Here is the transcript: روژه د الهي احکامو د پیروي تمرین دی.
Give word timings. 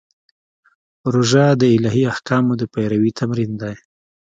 روژه 1.13 1.45
د 1.59 1.61
الهي 1.75 2.03
احکامو 2.13 2.53
د 2.57 2.63
پیروي 2.73 3.11
تمرین 3.19 3.51
دی. 3.61 3.75